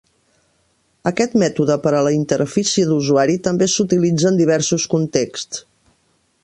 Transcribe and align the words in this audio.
Aquest 1.09 1.35
mètode 1.43 1.75
per 1.83 1.91
a 1.97 2.01
la 2.07 2.13
interfície 2.15 2.87
d'usuari 2.93 3.37
també 3.49 3.69
s'utilitza 3.75 4.31
en 4.33 4.41
diversos 4.43 4.89
contexts. 4.95 5.67